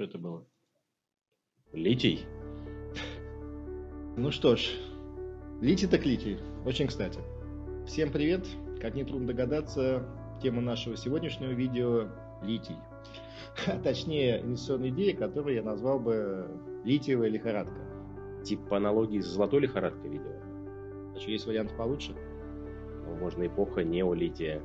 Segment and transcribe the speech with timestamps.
[0.00, 0.46] Что это было?
[1.72, 2.24] Литий.
[4.16, 4.70] Ну что ж,
[5.60, 6.38] литий так литий.
[6.64, 7.20] Очень кстати.
[7.86, 8.46] Всем привет.
[8.80, 10.08] Как нетрудно догадаться,
[10.42, 12.08] тема нашего сегодняшнего видео–
[12.42, 12.76] литий.
[13.66, 16.48] А точнее, инвестиционная идея, которую я назвал бы
[16.82, 18.42] литиевая лихорадка.
[18.42, 20.32] Тип по аналогии с золотой лихорадкой видео.
[21.14, 22.14] А что, есть вариант получше?
[23.04, 24.62] Ну, можно эпоха неолития.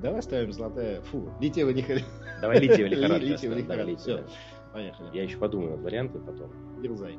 [0.00, 1.00] Давай ставим золотая...
[1.02, 2.08] Фу, литиевая лихорадка.
[2.40, 3.24] Давай литиевая лихорадка.
[3.26, 4.00] Литиевая да, лихорадка.
[4.00, 4.24] Все,
[4.72, 5.16] поехали.
[5.16, 6.50] Я еще подумаю над вариантом потом.
[6.80, 7.18] Дерзай.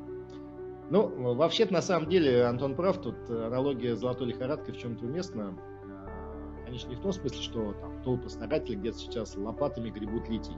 [0.89, 5.55] Ну, вообще-то, на самом деле, Антон прав, тут аналогия с золотой лихорадкой в чем-то уместна.
[5.85, 10.55] А, Конечно, не в том смысле, что там толпы старателей где-то сейчас лопатами гребут литий.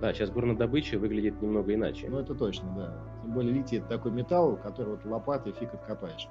[0.00, 2.08] Да, сейчас горнодобыча выглядит немного иначе.
[2.08, 2.94] Ну, это точно, да.
[3.22, 6.26] Тем более литий это такой металл, который вот лопатой фиг откопаешь.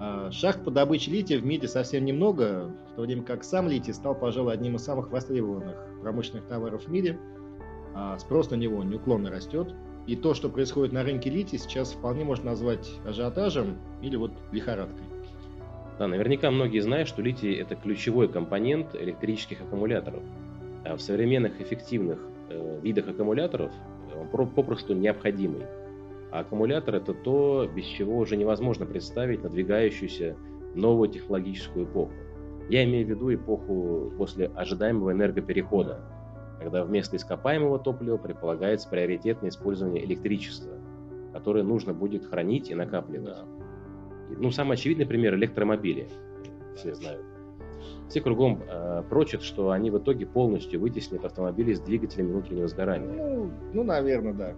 [0.00, 3.92] А, Шахт по добыче лития в мире совсем немного, в то время как сам литий
[3.92, 7.18] стал, пожалуй, одним из самых востребованных промышленных товаров в мире.
[7.94, 9.74] А Спрос на него неуклонно растет.
[10.06, 15.04] И то, что происходит на рынке лития, сейчас вполне можно назвать ажиотажем или вот лихорадкой.
[15.98, 20.22] Да, наверняка многие знают, что литий– это ключевой компонент электрических аккумуляторов.
[20.84, 22.18] А в современных эффективных
[22.82, 23.72] видах аккумуляторов
[24.18, 25.62] он про- попросту необходимый.
[26.30, 30.36] А аккумулятор– это то, без чего уже невозможно представить надвигающуюся
[30.74, 32.12] новую технологическую эпоху.
[32.68, 36.00] Я имею в виду эпоху после ожидаемого энергоперехода,
[36.60, 40.72] когда вместо ископаемого топлива предполагается приоритетное использование электричества,
[41.32, 43.38] которое нужно будет хранить и накапливать.
[44.30, 46.08] Ну, самый очевидный пример– электромобили.
[46.74, 47.24] Все знают.
[48.08, 53.12] Все кругом э, прочат, что они в итоге полностью вытеснят автомобили с двигателями внутреннего сгорания.
[53.12, 54.54] Ну, ну наверное, да.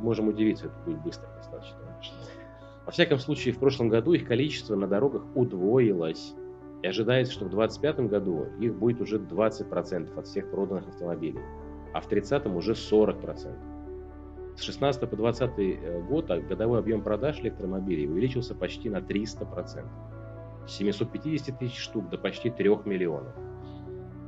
[0.00, 1.78] Можем удивиться, это будет быстро достаточно.
[2.86, 6.34] Во всяком случае, в прошлом году их количество на дорогах удвоилось.
[6.82, 11.40] И ожидается, что в 2025 году их будет уже 20% от всех проданных автомобилей,
[11.92, 13.54] а в 30 уже 40%.
[14.56, 19.84] С 16 по 20 год а годовой объем продаж электромобилей увеличился почти на 300%.
[20.70, 23.34] С 750 тысяч штук до почти 3 миллионов.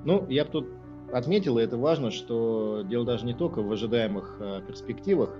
[0.04, 0.68] Ну, я бы тут
[1.12, 5.36] отметил, и это важно, что дело даже не только в ожидаемых э, перспективах,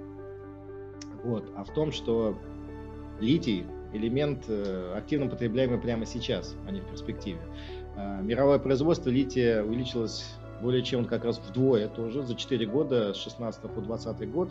[1.25, 2.39] вот, а в том, что
[3.19, 7.41] литий элемент э, активно потребляемый прямо сейчас, а не в перспективе.
[7.97, 10.25] Э, Мировое производство лития увеличилось
[10.61, 14.51] более чем как раз вдвое тоже за 4 года, с 16 по 20 год.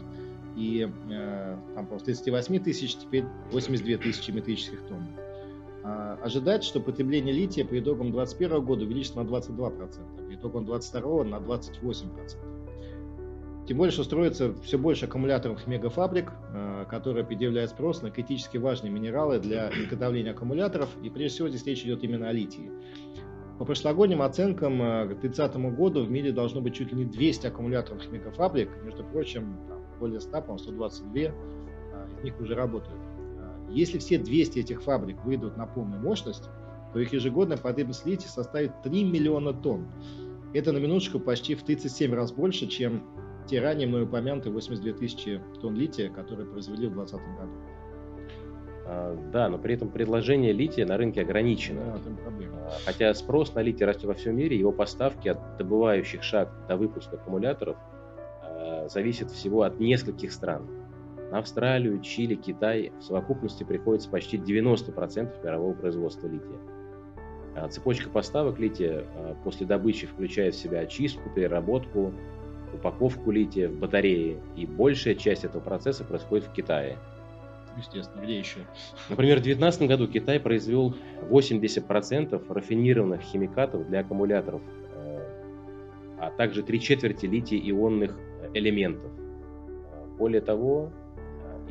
[0.58, 5.08] И э, там с 38 тысяч теперь 82 тысячи метрических тонн.
[5.84, 11.24] А, ожидать, что потребление лития по итогам 2021 года увеличится на 22%, по итогам 2022
[11.24, 12.52] на 28%.
[13.68, 18.92] Тем более, что строится все больше аккумуляторных мегафабрик, э, которые предъявляют спрос на критически важные
[18.92, 20.90] минералы для изготовления аккумуляторов.
[21.04, 22.72] И прежде всего здесь речь идет именно о литии.
[23.60, 27.48] По прошлогодним оценкам э, к 2030 году в мире должно быть чуть ли не 200
[27.48, 28.70] аккумуляторных мегафабрик.
[28.84, 29.58] Между прочим,
[30.00, 31.32] более 100, по-моему, 122 э,
[32.18, 33.00] из них уже работают.
[33.72, 36.50] Если все 200 этих фабрик выйдут на полную мощность,
[36.94, 39.88] то их ежегодная потребность составит 3 миллиона тонн.
[40.54, 43.04] Это на минуточку почти в 37 раз больше, чем
[43.48, 47.52] те ранее мной упомянутые 82 тысячи тонн лития, которые произвели в 2020 году.
[48.86, 51.98] А, да, но при этом предложение лития на рынке ограничено.
[52.04, 52.12] Да.
[52.68, 56.76] А, Хотя спрос на литий растет во всем мире, его поставки от добывающих шахт до
[56.76, 57.78] выпуска аккумуляторов
[58.42, 60.68] а, зависят всего от нескольких стран.
[61.32, 66.58] На Австралию, Чили, Китай в совокупности приходится почти 90% мирового производства лития.
[67.56, 72.14] А Цепочка поставок лития а, после добычи включает в себя очистку, переработку,
[72.74, 76.98] упаковку лития в батареи, и большая часть этого процесса происходит в Китае.
[77.78, 78.60] Естественно, где еще?
[79.10, 80.96] Например, в 2019 году Китай произвел
[81.30, 84.62] 80% рафинированных химикатов для аккумуляторов,
[84.96, 85.20] э,
[86.20, 88.18] а также три четверти литий-ионных
[88.54, 89.12] элементов.
[89.94, 90.92] Э, Более того,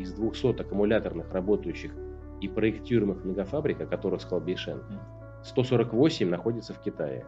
[0.00, 1.92] из 200 аккумуляторных работающих
[2.40, 4.82] и проектируемых мегафабрик, о которых сказал Бейшен,
[5.44, 7.26] 148 находится в Китае.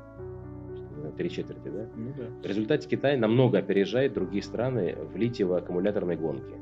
[1.16, 1.86] Три четверти, да?
[1.96, 2.24] Ну да.
[2.42, 6.54] В результате Китай намного опережает другие страны в литиево-аккумуляторной гонке.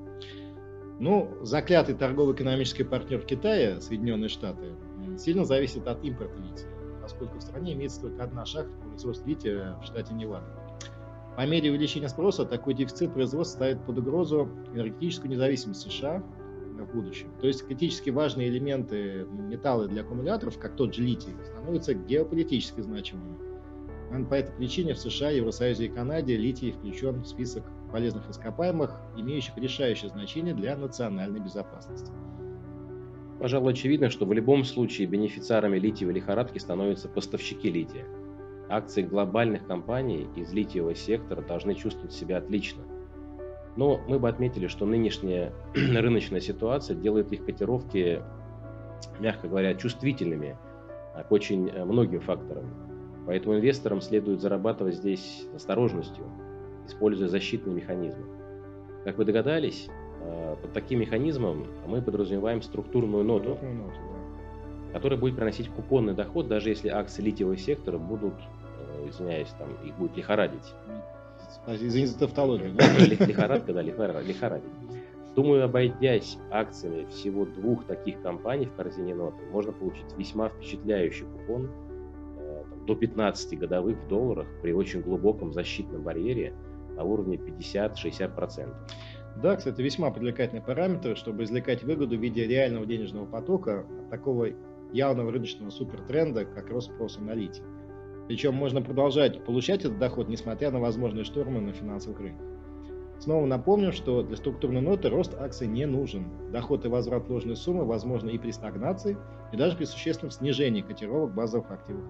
[0.98, 4.74] Ну, заклятый торгово-экономический партнер Китая, Соединенные Штаты,
[5.18, 6.68] сильно зависит от импорта лития,
[7.00, 10.59] поскольку в стране имеется только одна шахта по производству лития в штате Невада.
[11.36, 16.22] По мере увеличения спроса такой дефицит производства ставит под угрозу энергетическую независимость США
[16.78, 17.28] в будущем.
[17.40, 23.38] То есть критически важные элементы металлы для аккумуляторов, как тот же литий, становятся геополитически значимыми.
[24.28, 29.56] По этой причине в США, Евросоюзе и Канаде литий включен в список полезных ископаемых, имеющих
[29.56, 32.10] решающее значение для национальной безопасности.
[33.38, 38.04] Пожалуй, очевидно, что в любом случае бенефициарами литиевой лихорадки становятся поставщики лития.
[38.70, 42.82] Акции глобальных компаний из литиевого сектора должны чувствовать себя отлично.
[43.76, 48.22] Но мы бы отметили, что нынешняя рыночная ситуация делает их котировки,
[49.18, 50.56] мягко говоря, чувствительными
[51.28, 52.64] к очень э, многим факторам.
[53.26, 56.24] Поэтому инвесторам следует зарабатывать здесь осторожностью,
[56.86, 58.24] используя защитные механизмы.
[59.04, 59.88] Как вы догадались,
[60.20, 63.58] э, под таким механизмом мы подразумеваем структурную ноту,
[64.92, 68.34] которая будет приносить купонный доход, даже если акции литиевого сектора будут,
[69.08, 70.74] извиняюсь, там их будет лихорадить.
[71.66, 72.72] Извините за тавтологию.
[73.26, 74.70] Лихорадка, да, лихорадить.
[75.34, 81.70] Думаю, обойдясь акциями всего двух таких компаний в корзине ноты, можно получить весьма впечатляющий купон
[82.38, 86.52] э, до 15 годовых в долларах при очень глубоком защитном барьере
[86.96, 88.74] на уровне 50-60%.
[89.40, 94.48] Да, кстати, весьма привлекательный параметр, чтобы извлекать выгоду в виде реального денежного потока от такого
[94.92, 97.62] явного рыночного супертренда, как рост спроса на литий.
[98.30, 102.46] Причем можно продолжать получать этот доход, несмотря на возможные штормы на финансовых рынках.
[103.18, 106.26] Снова напомним, что для структурной ноты рост акций не нужен.
[106.52, 109.16] Доход и возврат ложной суммы возможны и при стагнации,
[109.52, 112.04] и даже при существенном снижении котировок базовых активов.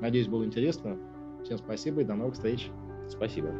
[0.00, 0.96] Надеюсь, было интересно.
[1.44, 2.70] Всем спасибо и до новых встреч.
[3.06, 3.52] Спасибо.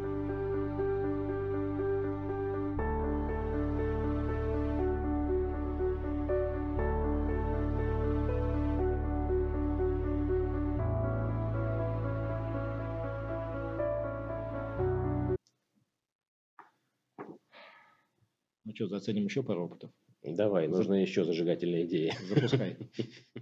[18.71, 19.91] Ну что, заценим еще пару опытов?
[20.23, 22.13] Давай, нужны еще зажигательные идеи.
[22.29, 22.77] Запускай.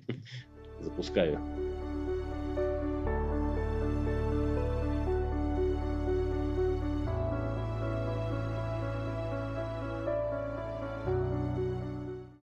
[0.81, 1.68] Запускаю.